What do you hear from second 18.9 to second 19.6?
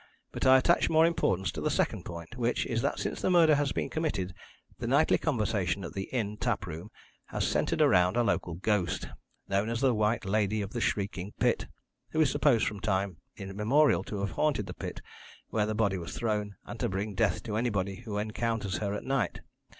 at night.